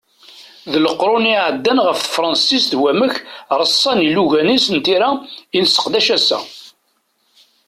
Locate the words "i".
1.27-1.29, 5.57-5.59